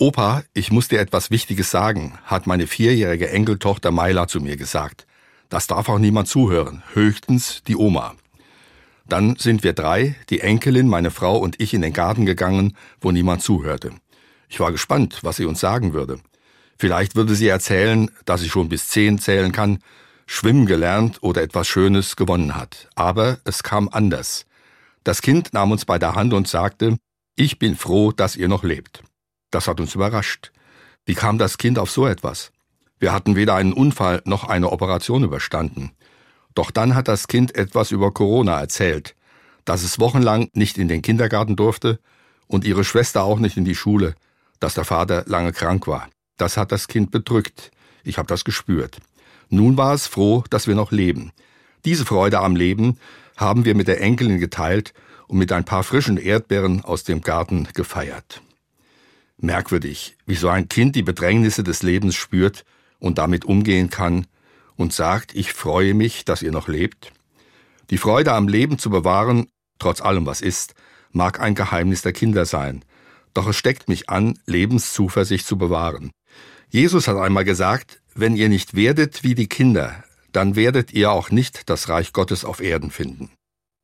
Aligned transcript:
Opa, 0.00 0.44
ich 0.54 0.72
muss 0.72 0.88
dir 0.88 0.98
etwas 0.98 1.30
Wichtiges 1.30 1.70
sagen, 1.70 2.18
hat 2.24 2.46
meine 2.46 2.66
vierjährige 2.66 3.28
Enkeltochter 3.28 3.90
Maila 3.90 4.28
zu 4.28 4.40
mir 4.40 4.56
gesagt. 4.56 5.06
Das 5.50 5.66
darf 5.66 5.90
auch 5.90 5.98
niemand 5.98 6.26
zuhören, 6.26 6.82
höchstens 6.94 7.62
die 7.64 7.76
Oma. 7.76 8.14
Dann 9.06 9.36
sind 9.36 9.62
wir 9.62 9.74
drei, 9.74 10.16
die 10.30 10.40
Enkelin, 10.40 10.88
meine 10.88 11.10
Frau 11.10 11.36
und 11.36 11.60
ich 11.60 11.74
in 11.74 11.82
den 11.82 11.92
Garten 11.92 12.24
gegangen, 12.24 12.78
wo 13.02 13.10
niemand 13.10 13.42
zuhörte. 13.42 13.92
Ich 14.48 14.58
war 14.58 14.72
gespannt, 14.72 15.18
was 15.20 15.36
sie 15.36 15.44
uns 15.44 15.60
sagen 15.60 15.92
würde. 15.92 16.18
Vielleicht 16.78 17.14
würde 17.14 17.34
sie 17.34 17.48
erzählen, 17.48 18.10
dass 18.24 18.40
sie 18.40 18.48
schon 18.48 18.70
bis 18.70 18.88
zehn 18.88 19.18
zählen 19.18 19.52
kann, 19.52 19.80
schwimmen 20.24 20.64
gelernt 20.64 21.18
oder 21.20 21.42
etwas 21.42 21.68
Schönes 21.68 22.16
gewonnen 22.16 22.56
hat. 22.56 22.88
Aber 22.94 23.36
es 23.44 23.62
kam 23.62 23.90
anders. 23.92 24.46
Das 25.04 25.20
Kind 25.20 25.52
nahm 25.52 25.72
uns 25.72 25.84
bei 25.84 25.98
der 25.98 26.14
Hand 26.14 26.32
und 26.32 26.48
sagte, 26.48 26.96
ich 27.36 27.58
bin 27.58 27.76
froh, 27.76 28.12
dass 28.12 28.34
ihr 28.34 28.48
noch 28.48 28.64
lebt. 28.64 29.02
Das 29.50 29.68
hat 29.68 29.80
uns 29.80 29.94
überrascht. 29.94 30.52
Wie 31.04 31.14
kam 31.14 31.38
das 31.38 31.58
Kind 31.58 31.78
auf 31.78 31.90
so 31.90 32.06
etwas? 32.06 32.52
Wir 32.98 33.12
hatten 33.12 33.34
weder 33.34 33.54
einen 33.54 33.72
Unfall 33.72 34.22
noch 34.24 34.44
eine 34.44 34.70
Operation 34.70 35.24
überstanden. 35.24 35.92
Doch 36.54 36.70
dann 36.70 36.94
hat 36.94 37.08
das 37.08 37.28
Kind 37.28 37.54
etwas 37.54 37.90
über 37.90 38.12
Corona 38.12 38.60
erzählt, 38.60 39.14
dass 39.64 39.82
es 39.82 39.98
wochenlang 39.98 40.50
nicht 40.52 40.78
in 40.78 40.88
den 40.88 41.02
Kindergarten 41.02 41.56
durfte 41.56 41.98
und 42.46 42.64
ihre 42.64 42.84
Schwester 42.84 43.22
auch 43.24 43.38
nicht 43.38 43.56
in 43.56 43.64
die 43.64 43.74
Schule, 43.74 44.14
dass 44.58 44.74
der 44.74 44.84
Vater 44.84 45.24
lange 45.26 45.52
krank 45.52 45.86
war. 45.86 46.08
Das 46.36 46.56
hat 46.56 46.72
das 46.72 46.88
Kind 46.88 47.10
bedrückt. 47.10 47.70
Ich 48.04 48.18
habe 48.18 48.28
das 48.28 48.44
gespürt. 48.44 48.98
Nun 49.48 49.76
war 49.76 49.94
es 49.94 50.06
froh, 50.06 50.44
dass 50.50 50.66
wir 50.66 50.74
noch 50.74 50.92
leben. 50.92 51.32
Diese 51.84 52.04
Freude 52.04 52.40
am 52.40 52.56
Leben 52.56 52.98
haben 53.36 53.64
wir 53.64 53.74
mit 53.74 53.88
der 53.88 54.00
Enkelin 54.00 54.38
geteilt 54.38 54.92
und 55.26 55.38
mit 55.38 55.52
ein 55.52 55.64
paar 55.64 55.82
frischen 55.82 56.18
Erdbeeren 56.18 56.84
aus 56.84 57.04
dem 57.04 57.22
Garten 57.22 57.68
gefeiert. 57.74 58.42
Merkwürdig, 59.42 60.16
wie 60.26 60.34
so 60.34 60.48
ein 60.48 60.68
Kind 60.68 60.96
die 60.96 61.02
Bedrängnisse 61.02 61.64
des 61.64 61.82
Lebens 61.82 62.14
spürt 62.14 62.64
und 62.98 63.18
damit 63.18 63.44
umgehen 63.44 63.90
kann 63.90 64.26
und 64.76 64.92
sagt, 64.92 65.34
ich 65.34 65.52
freue 65.52 65.94
mich, 65.94 66.24
dass 66.24 66.42
ihr 66.42 66.52
noch 66.52 66.68
lebt. 66.68 67.12
Die 67.90 67.98
Freude 67.98 68.32
am 68.32 68.48
Leben 68.48 68.78
zu 68.78 68.90
bewahren, 68.90 69.48
trotz 69.78 70.00
allem 70.00 70.26
was 70.26 70.40
ist, 70.40 70.74
mag 71.10 71.40
ein 71.40 71.54
Geheimnis 71.54 72.02
der 72.02 72.12
Kinder 72.12 72.44
sein, 72.44 72.84
doch 73.34 73.46
es 73.48 73.56
steckt 73.56 73.88
mich 73.88 74.08
an, 74.08 74.38
Lebenszuversicht 74.46 75.46
zu 75.46 75.56
bewahren. 75.56 76.10
Jesus 76.68 77.08
hat 77.08 77.16
einmal 77.16 77.44
gesagt, 77.44 78.00
wenn 78.14 78.36
ihr 78.36 78.48
nicht 78.48 78.74
werdet 78.74 79.24
wie 79.24 79.34
die 79.34 79.48
Kinder, 79.48 80.04
dann 80.32 80.54
werdet 80.54 80.92
ihr 80.92 81.10
auch 81.10 81.30
nicht 81.30 81.68
das 81.68 81.88
Reich 81.88 82.12
Gottes 82.12 82.44
auf 82.44 82.60
Erden 82.60 82.90
finden. 82.90 83.30